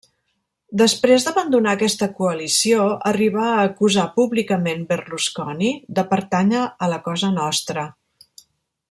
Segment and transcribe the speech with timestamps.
[0.81, 7.89] Després d'abandonar aquesta coalició, arribà a acusar públicament Berlusconi de pertànyer a la Cosa Nostra.